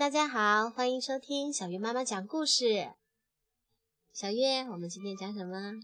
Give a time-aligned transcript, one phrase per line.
[0.00, 2.88] 大家好，欢迎收听小月妈妈讲故事。
[4.14, 5.74] 小月，我们今天讲什么？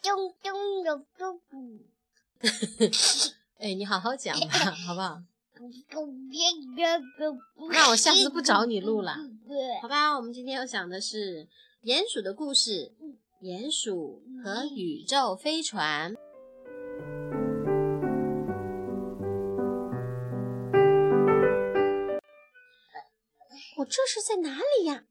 [0.00, 1.80] 咚咚咚咚。
[3.58, 4.46] 哎，你好好讲吧，
[4.86, 5.20] 好不好？
[7.72, 9.16] 那我下次不找你录了，
[9.82, 10.14] 好吧？
[10.16, 11.48] 我们今天要讲的是
[11.82, 12.94] 鼹鼠的故事，
[13.42, 16.14] 鼹鼠和宇宙飞船。
[23.88, 25.04] 这是在哪里呀？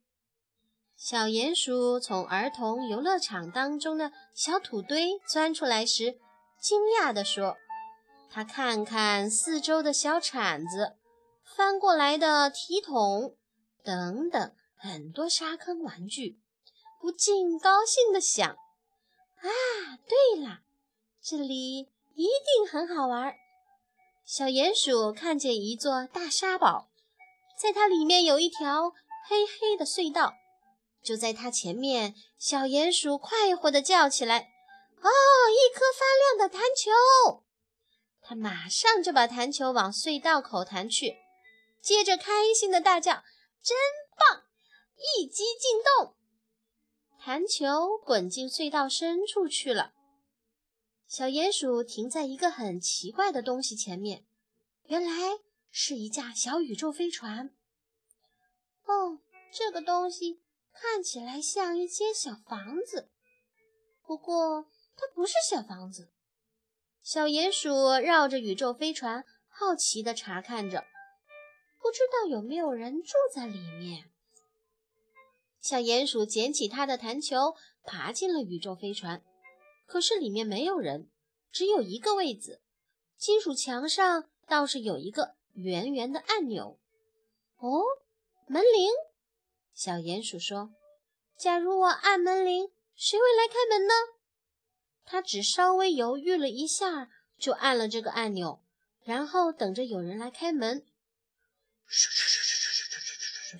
[0.97, 6.17] 小鼹鼠从儿童游乐场当中的小土堆钻出来时，
[6.61, 7.57] 惊讶地说
[8.31, 10.95] ：“他看看四周的小铲子、
[11.43, 13.35] 翻过来的提桶
[13.83, 16.39] 等等很多沙坑玩具，
[17.01, 19.49] 不禁高兴地想：啊，
[20.07, 20.61] 对了，
[21.21, 21.79] 这里
[22.15, 23.35] 一定很好玩。”
[24.25, 26.89] 小鼹鼠看见一座大沙堡。
[27.57, 28.91] 在它里面有一条
[29.27, 30.33] 黑黑的隧道，
[31.01, 34.51] 就在它前面，小鼹鼠快活地叫起来
[35.01, 35.09] ：“哦，
[35.49, 37.43] 一颗发亮的弹球！”
[38.21, 41.15] 它马上就把弹球往隧道口弹去，
[41.81, 43.23] 接着开心地大叫
[43.63, 43.77] ：“真
[44.17, 44.43] 棒！
[45.17, 46.15] 一击进洞！”
[47.23, 49.93] 弹球滚进隧道深处去了。
[51.07, 54.25] 小鼹鼠停在一个很奇怪的东西前面，
[54.87, 55.11] 原来。
[55.77, 57.53] 是一架小宇宙飞船。
[58.85, 59.19] 哦，
[59.51, 60.39] 这个东西
[60.71, 63.09] 看起来像一间小房子，
[64.01, 66.07] 不过它不是小房子。
[67.03, 70.85] 小鼹鼠绕着宇宙飞船，好奇地查看着，
[71.81, 74.09] 不知道有没有人住在里面。
[75.59, 77.53] 小鼹鼠捡起它的弹球，
[77.83, 79.21] 爬进了宇宙飞船，
[79.85, 81.09] 可是里面没有人，
[81.51, 82.61] 只有一个位子。
[83.17, 85.34] 金属墙上倒是有一个。
[85.55, 86.79] 圆圆的按钮。
[87.57, 87.81] 哦，
[88.47, 88.91] 门铃！
[89.73, 90.71] 小鼹鼠说
[91.37, 93.93] ：“假如我按门铃，谁会来开门呢？”
[95.05, 98.61] 他只稍微犹豫了一下，就按了这个按钮，
[99.03, 100.85] 然后等着有人来开门。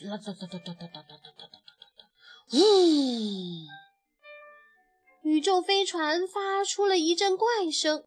[0.01, 2.09] 啦哒哒哒哒哒哒哒哒哒哒哒哒哒！
[5.23, 8.05] 宇宙飞船发出了一阵怪声，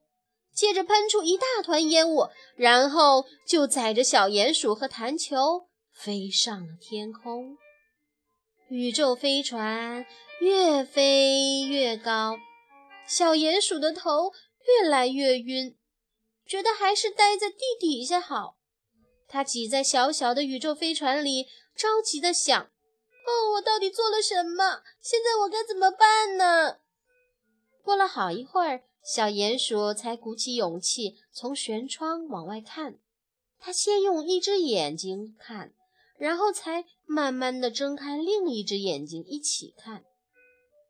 [0.53, 7.57] 接着喷出一大团烟雾，然后就载着小鼹鼠和弹球飞上了天空。
[8.69, 10.05] 宇宙飞船
[10.41, 12.37] 越飞越高，
[13.07, 14.33] 小鼹鼠的头
[14.67, 15.79] 越来越晕，
[16.45, 18.57] 觉得还是待在地底下好。
[19.29, 21.45] 他挤在小小的宇宙飞船里，
[21.77, 22.61] 着急地想
[23.25, 24.83] ：“哦，我到底做了什么？
[25.01, 26.79] 现在我该怎么办呢？”
[27.85, 28.83] 过了好一会儿。
[29.05, 32.99] 小鼹鼠才鼓起勇气从舷窗往外看。
[33.59, 35.73] 它先用一只眼睛看，
[36.17, 40.05] 然后才慢慢地睁开另一只眼睛一起看。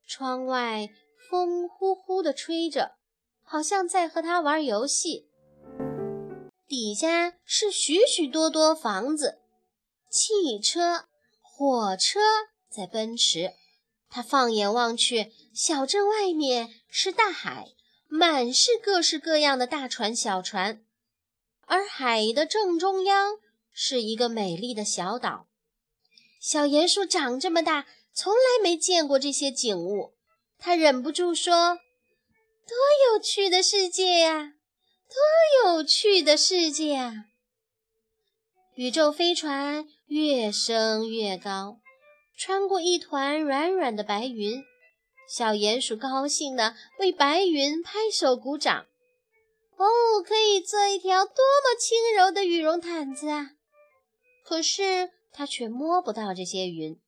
[0.07, 0.89] 窗外
[1.31, 2.97] 风呼呼地吹着，
[3.43, 5.29] 好像在和它玩游戏。
[6.67, 9.39] 底下是许许多多房子、
[10.11, 11.07] 汽车、
[11.41, 12.21] 火车
[12.69, 13.53] 在奔驰。
[14.11, 17.69] 它放眼望去，小镇外面是大海。
[18.09, 20.83] 满是各式各样的大船、小船，
[21.67, 23.39] 而海的正中央
[23.71, 25.47] 是一个美丽的小岛。
[26.41, 30.15] 小鼹鼠长这么大，从来没见过这些景物，
[30.59, 31.77] 他忍不住说
[32.67, 32.77] ：“多
[33.13, 34.55] 有趣的世界呀！
[35.09, 37.27] 多有趣的世界啊！”
[38.77, 41.81] 宇宙飞船越升越高，
[42.37, 44.63] 穿过一团软软的白云。
[45.28, 48.87] 小鼹鼠高兴地为白云拍手鼓掌。
[49.77, 49.87] 哦，
[50.27, 53.50] 可以做一条多么轻柔的羽绒毯子啊！
[54.43, 56.99] 可是它却摸不到这些云。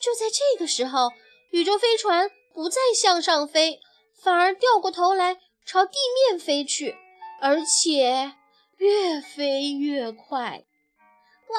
[0.00, 1.10] 就在这个时候，
[1.50, 3.80] 宇宙飞船不再向上飞，
[4.20, 5.92] 反而掉过头来朝地
[6.30, 6.96] 面飞去，
[7.40, 8.32] 而且
[8.78, 10.64] 越飞越快。
[11.48, 11.58] 哇，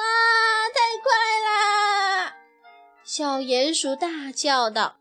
[0.74, 2.36] 太快啦！
[3.04, 4.96] 小鼹鼠大叫道。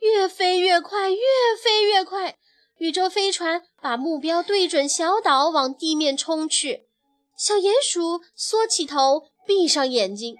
[0.00, 1.16] 越飞越快，越
[1.62, 2.36] 飞越快！
[2.78, 6.88] 宇宙飞船把目标对准小岛，往地面冲去。
[7.36, 10.34] 小鼹鼠缩起头，闭上眼睛。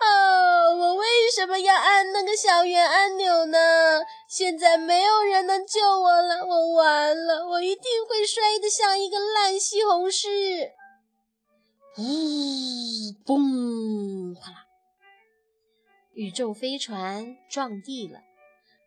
[0.00, 3.58] 哦，我为什么要按那个小圆按钮呢？
[4.28, 10.70] 现在没有人能救我了，我完了，我一定会摔得像一个烂西红柿。
[11.98, 12.02] 呜，
[13.24, 14.64] 嘣，哗啦！
[16.14, 18.20] 宇宙飞船撞地了。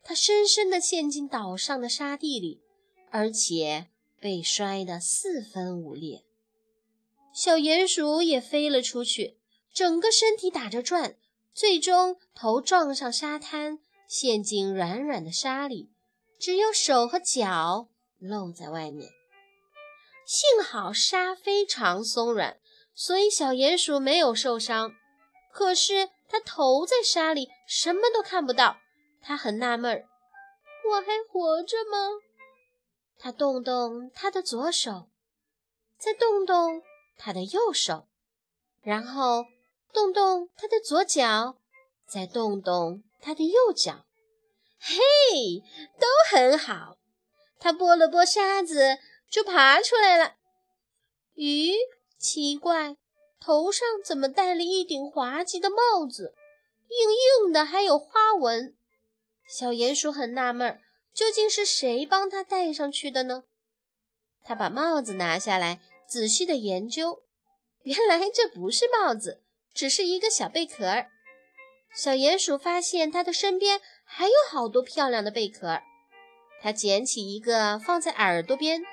[0.07, 2.61] 它深深地陷进岛上的沙地里，
[3.11, 3.87] 而且
[4.21, 6.23] 被摔得四分五裂。
[7.33, 9.37] 小鼹鼠也飞了出去，
[9.73, 11.17] 整个身体打着转，
[11.53, 15.91] 最终头撞上沙滩，陷进软软的沙里，
[16.39, 19.09] 只有手和脚露在外面。
[20.25, 22.57] 幸好沙非常松软，
[22.95, 24.95] 所以小鼹鼠没有受伤。
[25.51, 28.77] 可是它头在沙里，什么都看不到。
[29.21, 30.07] 他很纳闷儿：
[30.89, 31.97] 我还活着吗？
[33.19, 35.09] 他动动他的左手，
[35.97, 36.81] 再动动
[37.17, 38.07] 他的右手，
[38.81, 39.45] 然后
[39.91, 41.57] 动动他的左脚，
[42.07, 44.05] 再动动他的右脚。
[44.79, 45.63] 嘿，
[45.99, 46.97] 都很好。
[47.59, 48.99] 他拨了拨沙子。
[49.29, 50.35] 就爬出来了。
[51.35, 51.75] 咦，
[52.17, 52.95] 奇怪，
[53.41, 56.33] 头上怎么戴了一顶滑稽的帽子，
[56.87, 57.11] 硬
[57.45, 58.76] 硬的，还有花纹。
[59.47, 60.81] 小鼹鼠很纳闷，
[61.13, 63.45] 究竟是谁帮他戴上去的呢？
[64.43, 67.23] 他把帽子拿下来，仔细的研究，
[67.83, 71.05] 原来这不是帽子，只是一个小贝壳。
[71.95, 75.81] 小鼹鼠发现它的身边还有好多漂亮的贝壳，
[76.61, 78.83] 它捡起一个放在耳朵边。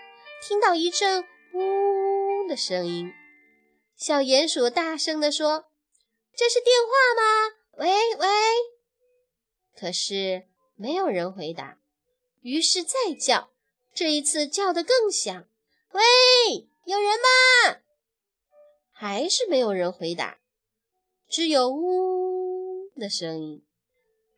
[0.47, 1.25] 听到一阵
[1.55, 3.13] 呜的声音，
[3.97, 5.67] 小鼹鼠大声地说
[6.37, 7.57] ：“这是电话吗？！”
[9.87, 10.45] 可是
[10.77, 11.79] 没有人回答。
[12.41, 13.51] 于是再叫，
[13.95, 15.47] 这一次叫得更响
[15.93, 17.83] ：“喂，有人吗？”
[18.91, 20.39] 还是没有人回答，
[21.29, 23.63] 只有呜的声音。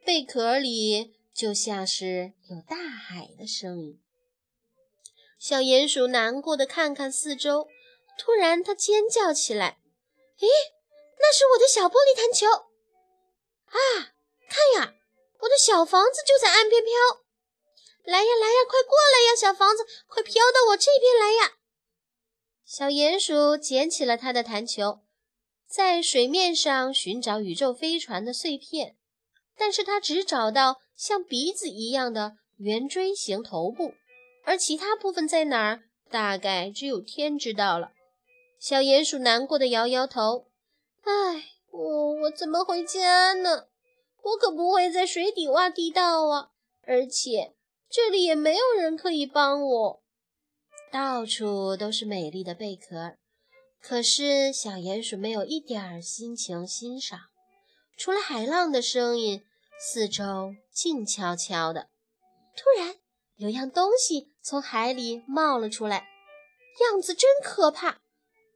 [0.04, 4.00] 贝壳里就像是有大海的声音。
[5.38, 7.68] 小鼹鼠难过的看看四周，
[8.18, 9.78] 突然，它尖叫起来
[10.40, 10.46] ：“咦，
[11.20, 12.48] 那是我的小玻璃弹球！
[13.66, 14.12] 啊，
[14.48, 14.94] 看呀，
[15.40, 16.92] 我的小房子就在岸边飘！
[18.04, 21.56] 来呀，来呀，快过来呀，小房子，快飘到我这边来呀！”
[22.64, 25.00] 小鼹鼠捡起了它的弹球，
[25.68, 28.96] 在水面上寻找宇宙飞船的碎片，
[29.56, 33.94] 但是它只找到像鼻子一样的圆锥形头部。
[34.44, 35.82] 而其他部分在哪儿？
[36.08, 37.90] 大概只有天知道了。
[38.60, 40.46] 小鼹鼠难过的摇摇头
[41.02, 43.66] ：“唉，我我怎么回家呢？
[44.26, 46.50] 我可不会在水底挖地道啊！
[46.82, 47.54] 而且
[47.88, 50.02] 这里也没有人可以帮我。
[50.90, 53.16] 到处都是美丽的贝壳，
[53.80, 57.18] 可是小鼹鼠没有一点儿心情欣赏。
[57.96, 59.44] 除了海浪的声音，
[59.78, 61.88] 四周静悄悄的。
[62.56, 62.96] 突然，
[63.36, 66.08] 有样东西从海里冒了出来，
[66.90, 68.00] 样子真可怕。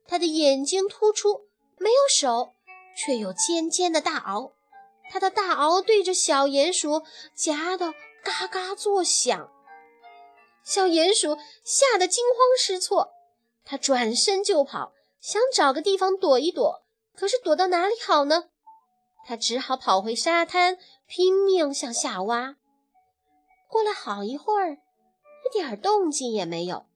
[0.06, 2.54] 它的眼睛突出，没有手，
[2.96, 4.52] 却有尖尖的大螯。
[5.10, 7.02] 他的大螯对着小鼹鼠
[7.34, 7.92] 夹得
[8.22, 9.50] 嘎嘎作响。
[10.62, 13.12] 小鼹鼠吓得惊慌失措，
[13.64, 16.82] 它转身就跑，想找个地方躲一躲。
[17.16, 18.50] 可是躲到哪里好呢？
[19.26, 22.56] 它只好跑回沙滩，拼命向下挖。
[23.68, 26.86] 过了好一会儿，一点动静也没有。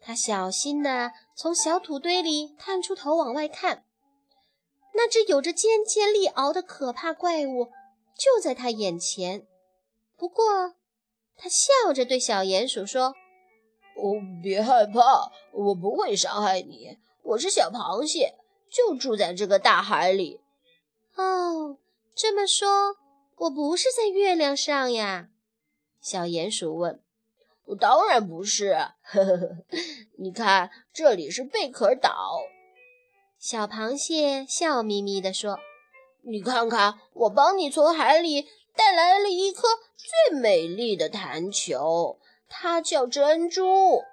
[0.00, 3.84] 他小心地从小土堆里探出头往外看，
[4.94, 7.70] 那只有着尖尖利螯的可怕怪物
[8.16, 9.46] 就在他眼前。
[10.16, 10.74] 不过，
[11.36, 13.14] 他笑着对小鼹鼠说
[13.96, 16.98] ：“哦，别害怕，我不会伤害你。
[17.22, 18.34] 我是小螃蟹，
[18.70, 20.40] 就住在这个大海里。”
[21.16, 21.78] 哦，
[22.14, 22.96] 这么说，
[23.36, 25.28] 我不是在月亮上呀？
[26.00, 27.02] 小鼹鼠问
[27.80, 28.72] ：“当然不是，
[29.02, 29.56] 呵呵呵，
[30.18, 32.42] 你看这里是贝壳岛。”
[33.42, 35.58] 小螃蟹笑眯眯地说
[36.22, 38.46] ：“你看看，我帮你从海里
[38.76, 39.62] 带来了一颗
[39.96, 44.04] 最美丽的弹球，它叫珍珠。”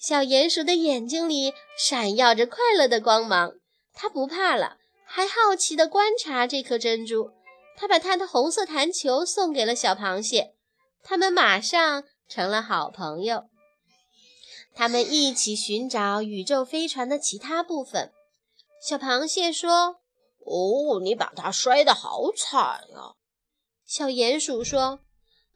[0.00, 3.52] 小鼹鼠的眼睛里闪耀着快乐的光芒，
[3.92, 7.32] 它不怕了，还好奇地观察这颗珍珠。
[7.76, 10.54] 它把它的红色弹球送给了小螃蟹。
[11.02, 13.50] 他们马上成了好朋友。
[14.74, 18.10] 他们一起寻找宇宙飞船的其他部分。
[18.80, 20.00] 小螃蟹说
[20.44, 23.14] ：“哦，你把它摔得好惨呀！”
[23.84, 25.00] 小鼹鼠说：“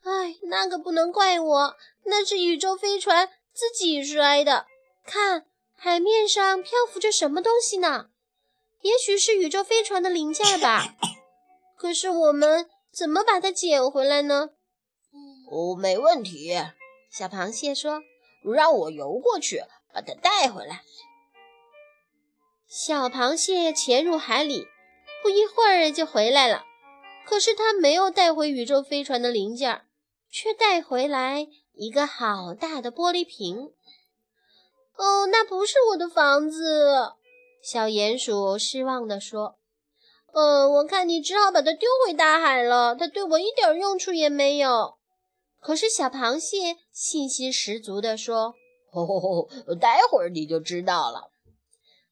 [0.04, 4.66] 哎，那可不能怪我，那是宇宙飞船自己摔的。
[5.04, 8.10] 看，海面上漂浮着什么东西呢？
[8.82, 10.94] 也许是宇宙飞船的零件吧。
[11.76, 14.50] 可是我们怎么把它捡回来呢？”
[15.50, 16.52] 哦，没问题。
[17.10, 18.02] 小螃蟹说
[18.44, 19.62] ：“让我游过去，
[19.92, 20.82] 把它带回来。”
[22.76, 24.66] 小螃蟹潜入海里，
[25.22, 26.64] 不一会儿就回来了。
[27.24, 29.82] 可是它没有带回宇宙飞船的零件，
[30.28, 33.70] 却带回来一个好大的玻璃瓶。
[34.96, 37.12] 哦，那不是我的房子。
[37.62, 39.54] 小鼹鼠失望地说
[40.34, 44.96] ：“嗯，我看你只好把它丢回大海了，它对我一点用处也没有。
[45.60, 48.56] 可是小螃蟹信心十足地说
[48.90, 49.46] ：“哦，
[49.80, 51.30] 待会儿你就知道了。”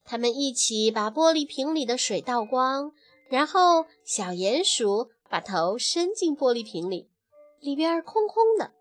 [0.04, 2.92] 他们一起把玻璃瓶里的水倒光，
[3.28, 7.08] 然后小鼹鼠把头伸进玻璃瓶里，
[7.60, 8.72] 里边空空的。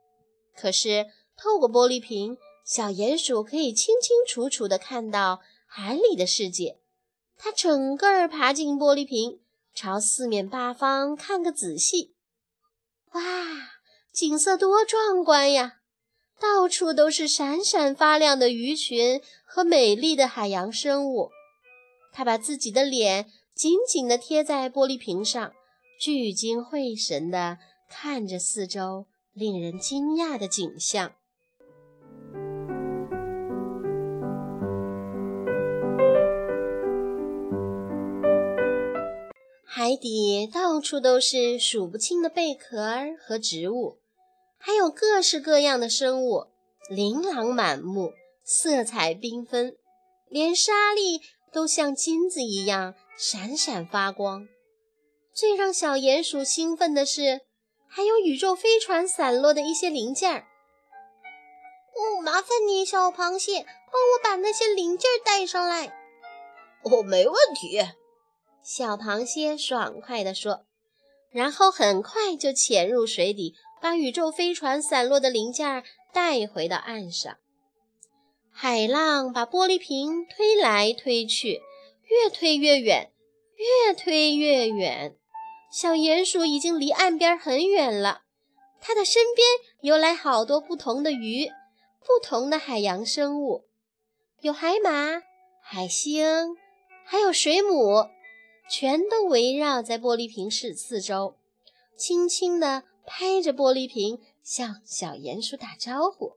[0.56, 6.80] 可是透过玻璃瓶，小鼹鼠可以清清楚楚地看到海里的世界。
[7.38, 9.40] 它整个儿爬进玻璃瓶，
[9.74, 12.16] 朝四面八方看个仔细。
[13.14, 13.22] 哇，
[14.12, 15.81] 景色多壮观呀！
[16.42, 21.30] 到处都是闪闪发亮的鱼群和美丽的海洋生物。
[22.12, 25.54] 它把自己的脸紧紧地贴在玻璃瓶上，
[26.00, 31.14] 聚精会神地看着四周令人惊讶的景象。
[39.64, 42.76] 海底到处都是数不清的贝壳
[43.20, 44.01] 和植物，
[44.64, 46.46] 还有各式各样的生物，
[46.88, 48.14] 琳琅满目，
[48.44, 49.76] 色彩缤纷，
[50.30, 51.20] 连沙粒
[51.52, 54.48] 都像金子一样闪闪发光。
[55.34, 57.42] 最让小鼹鼠兴奋的是，
[57.88, 60.46] 还有宇宙飞船散落的一些零件儿。
[61.96, 65.88] 哦，麻烦你，小螃蟹，帮我把那些零件带上来。
[66.84, 67.82] 哦，没问题。
[68.64, 70.66] 小螃蟹爽快地说，
[71.32, 75.84] 然后很快就潜入水底，把宇宙飞船散落的零件
[76.14, 77.36] 带回到岸上。
[78.52, 81.62] 海浪把玻璃瓶推来推去，
[82.08, 83.12] 越推越远，
[83.58, 85.16] 越推越远。
[85.72, 88.22] 小鼹鼠已经离岸边很远了，
[88.80, 89.48] 它的身边
[89.82, 91.48] 游来好多不同的鱼，
[92.02, 93.66] 不同的海洋生物，
[94.42, 95.24] 有海马、
[95.64, 96.56] 海星，
[97.06, 98.10] 还有水母。
[98.70, 101.36] 全都围绕在玻璃瓶室四周，
[101.98, 106.34] 轻轻地拍着玻璃瓶，向小鼹鼠打招呼：“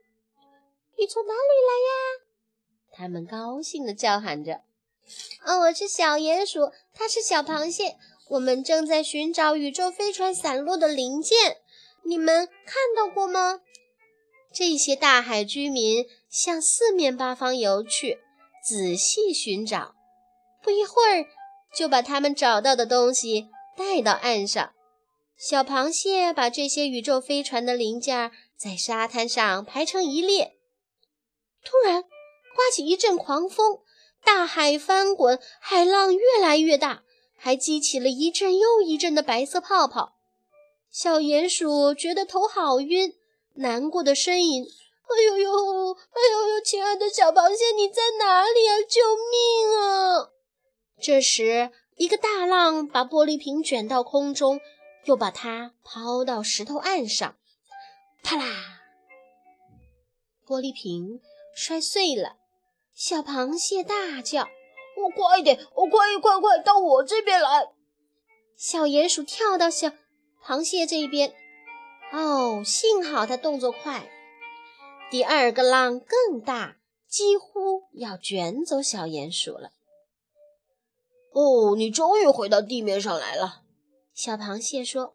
[0.99, 2.25] 你从哪里来呀？”
[2.93, 4.63] 他们高兴地叫喊着
[5.47, 7.97] ：“哦，我是小鼹鼠，它是小螃蟹。
[8.29, 11.59] 我们正在寻找宇宙飞船散落的零件，
[12.03, 13.61] 你们看到过吗？”
[14.53, 18.19] 这些大海居民向四面八方游去，
[18.65, 19.95] 仔细寻找。
[20.63, 21.27] 不一会儿。
[21.77, 24.74] 就把他们找到的东西带到岸上。
[25.37, 30.55] 小螃蟹把这些宇宙飞船的零件在沙滩上排成一列。
[31.65, 33.81] 突然，刮起一阵狂风，
[34.25, 37.03] 大海翻滚，海浪越来越大，
[37.37, 40.15] 还激起了一阵又一阵的白色泡泡。
[40.91, 43.15] 小鼹鼠觉得头好晕，
[43.55, 44.65] 难过的呻吟
[45.11, 45.51] ：“哎呦呦，
[45.93, 48.81] 哎呦呦，亲爱的小螃蟹，你在哪里啊？
[48.89, 50.31] 救命啊！”
[51.03, 54.61] 这时，一个大浪把玻璃瓶卷到空中，
[55.05, 57.37] 又把它抛到石头岸上，
[58.23, 58.81] 啪啦！
[60.47, 61.21] 玻璃瓶
[61.55, 62.37] 摔碎了。
[62.95, 64.49] 小螃蟹大叫
[64.97, 65.59] ：“我快点！
[65.75, 67.69] 我快快快到我这边来！”
[68.57, 69.91] 小鼹鼠跳到小
[70.45, 71.35] 螃蟹这边。
[72.13, 74.09] 哦，幸好它动作快。
[75.11, 76.77] 第二个浪更大，
[77.09, 79.73] 几乎要卷走小鼹鼠了。
[81.33, 83.64] 哦，你终于回到地面上来了，
[84.15, 85.15] 小螃蟹说。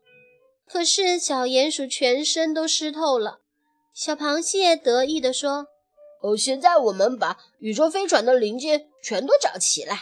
[0.68, 3.40] 可是小鼹鼠全身都湿透了。
[3.92, 5.66] 小螃蟹得意地说
[6.22, 9.96] ：“哦，现在我们把宇宙飞船的零件全都找齐了。”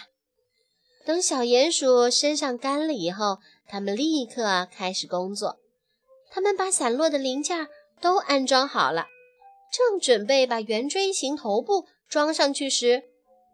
[1.05, 5.57] 等小鼹鼠身上干了以后，他们立刻开始工作。
[6.29, 7.69] 他们把散落的零件
[8.01, 9.07] 都安装好了，
[9.71, 13.03] 正准备把圆锥形头部装上去时，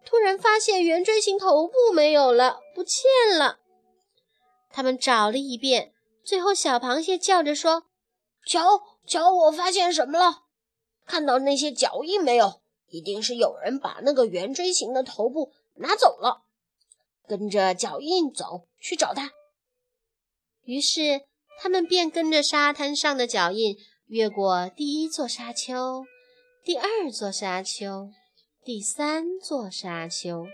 [0.04, 3.60] 突然发现圆锥形头部没有了，不见了。
[4.74, 7.84] 他们找了一遍，最后小螃蟹叫着说
[8.44, 10.46] ：“瞧，瞧，我发现什么了？
[11.06, 12.60] 看到那些脚印没有？
[12.88, 16.42] 一定是有人把那个圆锥形的头部拿走了。
[17.28, 19.30] 跟着脚印走去找他。”
[20.66, 21.22] 于是
[21.60, 23.76] 他们便跟着沙滩上的脚印，
[24.06, 26.04] 越过第一座沙丘，
[26.64, 28.10] 第二座沙丘。
[28.64, 30.46] 第三座沙丘，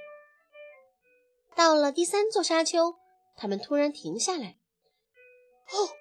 [1.57, 2.97] 到了第三座沙丘，
[3.41, 4.59] 他们突然停下来，
[5.73, 5.97] 哦，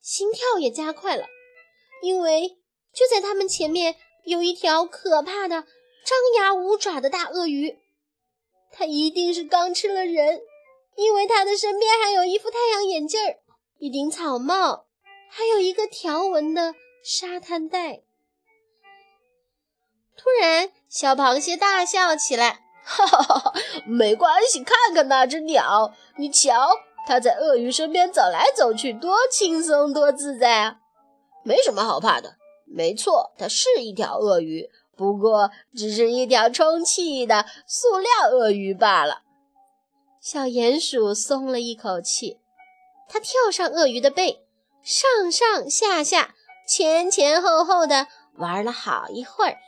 [0.00, 1.26] 心跳也加快了，
[2.00, 2.56] 因为
[2.90, 5.66] 就在他们前面有一条可怕的
[6.06, 7.78] 张牙舞爪的大鳄鱼，
[8.70, 10.40] 它一定是刚吃了人，
[10.96, 13.38] 因为它的身边还有一副太阳眼镜儿、
[13.76, 14.86] 一顶草帽，
[15.28, 16.74] 还有一个条纹的
[17.04, 18.00] 沙滩袋。
[20.16, 23.54] 突然，小螃蟹大笑起来：“哈哈哈，
[23.86, 26.68] 没关系，看看那只鸟，你瞧，
[27.06, 30.76] 它在鳄鱼身边走来走去，多轻松，多自在啊！
[31.44, 32.36] 没什么好怕的。
[32.66, 39.22] 没错，它是一条鳄鱼，不过只是一条充气的塑料鳄鱼罢了。
[40.20, 42.38] 小鼹鼠松了一口气，
[43.08, 44.44] 它跳上鳄鱼的背，
[44.82, 46.34] 上上下下、
[46.66, 49.58] 前前后后的玩了好一会儿，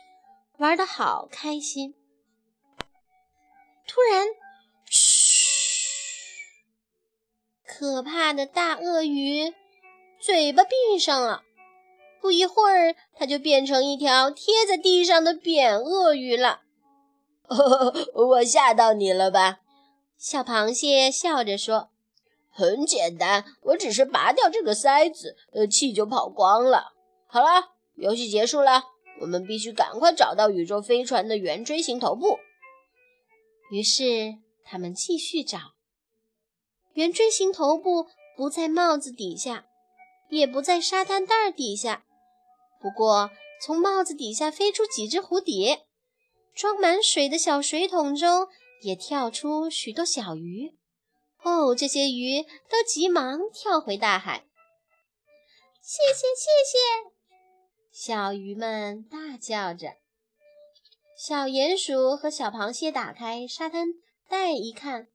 [0.57, 1.93] 玩得好开心。
[3.87, 4.27] 突然，
[4.89, 5.45] 嘘！
[7.65, 9.53] 可怕的大鳄鱼
[10.19, 11.43] 嘴巴闭上了。
[12.21, 16.61] 不一会儿，它就变成一条贴在地上的扁鳄鱼了。
[18.13, 19.59] 我吓到你了吧？
[20.17, 21.89] 小螃蟹笑着说
[22.49, 26.93] ：“很简单，我只是拔掉这个塞子，呃，气就跑光了。
[27.27, 28.85] 好了，游戏结束了，
[29.21, 32.39] 我们必须赶快找到宇宙飞船的圆锥形头部。”
[33.71, 35.73] 于是他们继续找，
[36.93, 38.07] 圆锥形头部
[38.37, 39.65] 不在帽子底下，
[40.29, 42.05] 也不在沙滩袋底下。
[42.79, 43.31] 不过，
[43.61, 45.87] 从帽子底下飞出几只蝴蝶，
[46.53, 48.47] 装满水的小水桶中
[48.81, 50.75] 也跳出许多小鱼。
[51.41, 54.45] 哦，这些鱼都急忙跳回大海。
[55.81, 57.11] 谢谢，谢谢！
[57.91, 59.97] 小鱼们大叫着。
[61.17, 63.87] 小鼹鼠和小螃蟹打开沙滩
[64.27, 65.07] 袋一看，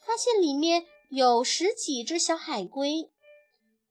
[0.00, 3.10] 发现里面有十几只小海龟。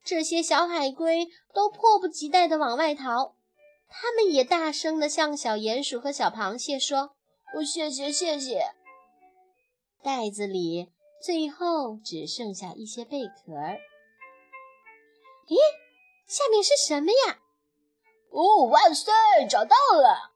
[0.03, 3.35] 这些小海龟都迫不及待地往外逃，
[3.87, 7.11] 它们也大声地向小鼹鼠和小螃蟹说
[7.57, 8.71] ：“我谢谢，谢谢。”
[10.01, 10.89] 袋子里
[11.23, 13.53] 最后只剩下一些贝壳。
[15.47, 15.57] 咦，
[16.25, 17.37] 下面是什么呀？
[18.31, 19.13] 哦，万岁！
[19.47, 20.30] 找到了，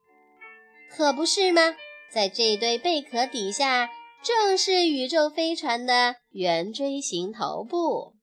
[0.96, 1.76] 可不是吗？
[2.10, 3.90] 在这堆贝壳底下，
[4.24, 8.14] 正是宇宙飞船的圆锥形头部。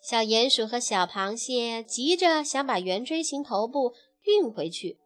[0.00, 5.00] 小鼹鼠和小螃蟹急着想把圆锥形头部运回去，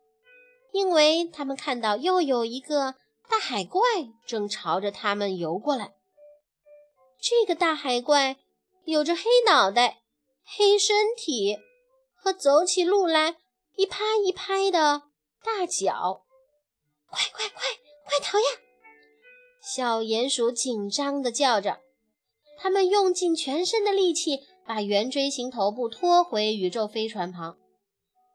[0.75, 2.96] 因为他们看到又有一个
[3.27, 3.81] 大海怪
[4.27, 5.94] 正朝着他们游过来。
[7.23, 8.37] 这个大海怪
[8.85, 10.03] 有着黑脑袋、
[10.44, 11.57] 黑身体
[12.14, 13.37] 和走起路来
[13.77, 15.05] 一拍一拍的
[15.42, 16.27] 大脚。
[17.11, 17.62] 快快快，
[18.05, 18.44] 快逃呀！
[19.61, 21.81] 小鼹鼠紧张地叫着，
[22.59, 24.40] 他们用尽全身的力气。
[24.66, 27.59] 把圆锥形头部拖回宇宙飞船旁。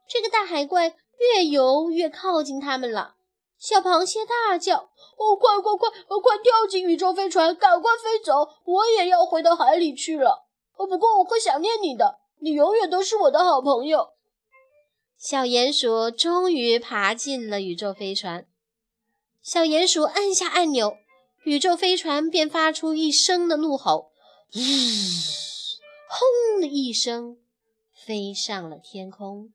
[0.10, 3.16] 这个大海怪越游越靠近他们了。
[3.58, 8.50] 小螃蟹大叫：“哦，快快快，快跳进宇宙飞船，赶快飞走！
[8.66, 10.46] 我也要回到海里去了。
[10.76, 14.10] 哦，不过我会想念你的，你永远都是我的好朋友。”
[15.18, 18.46] 小鼹鼠终于爬进了宇宙飞船。
[19.46, 20.98] 小鼹鼠按下按钮，
[21.44, 24.12] 宇宙飞船便发出一声的怒吼：
[24.58, 24.58] “呜！”
[26.10, 27.38] 轰的一声，
[27.94, 29.54] 飞上了天空。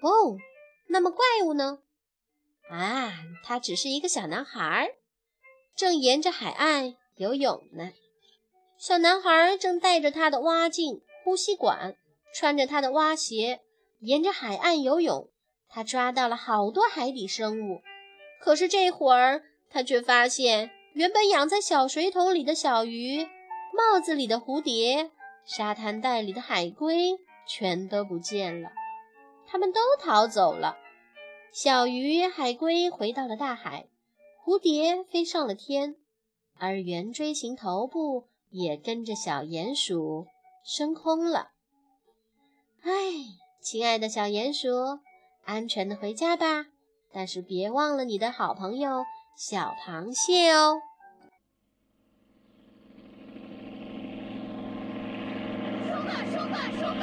[0.00, 0.38] 哦，
[0.88, 1.80] 那么怪物呢？
[2.70, 3.12] 啊，
[3.44, 4.94] 他只是一个小男孩，
[5.76, 7.92] 正沿着海岸游泳呢。
[8.78, 11.98] 小男孩正带着他的蛙镜、呼吸管，
[12.32, 13.60] 穿着他的蛙鞋，
[14.00, 15.28] 沿着海岸游泳。
[15.68, 17.82] 他抓到了好多海底生物，
[18.44, 23.26] 可是这会儿他却发现，原本养在小水桶里的小鱼。
[23.72, 25.10] 帽子里的蝴蝶，
[25.46, 28.70] 沙滩袋里的海龟，全都不见了。
[29.46, 30.76] 它们都逃走了。
[31.54, 33.86] 小鱼、海龟回到了大海，
[34.44, 35.96] 蝴蝶飞上了天，
[36.58, 40.26] 而圆锥形头部也跟着小鼹鼠
[40.62, 41.52] 升空了。
[42.82, 42.92] 哎，
[43.62, 45.00] 亲爱的小鼹鼠，
[45.46, 46.66] 安全的回家吧！
[47.14, 49.04] 但是别忘了你的好朋友
[49.36, 50.80] 小螃蟹哦。
[56.32, 56.93] 说吧，我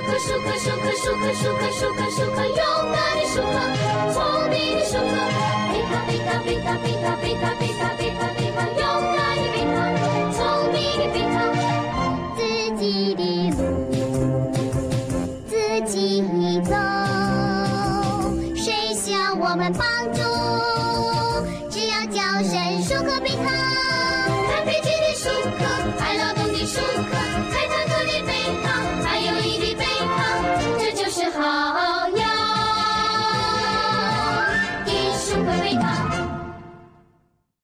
[0.00, 2.56] 舒克舒克舒克舒克舒克舒克舒克勇
[2.90, 3.52] 敢的舒克？
[4.14, 5.04] 聪明的舒克。
[5.68, 8.19] 贝塔贝塔贝塔贝塔贝塔贝塔